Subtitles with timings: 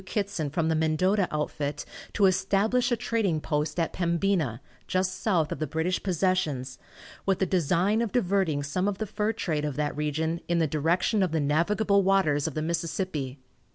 [0.03, 5.59] Kittson from the Mendota outfit to establish a trading post at Pembina, just south of
[5.59, 6.79] the British possessions,
[7.27, 10.65] with the design of diverting some of the fur trade of that region in the
[10.65, 13.37] direction of the navigable waters of the Mississippi.